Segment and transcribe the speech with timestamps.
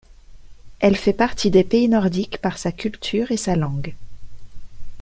[0.79, 3.93] Elle fait partie des pays nordiques par sa culture et sa langue.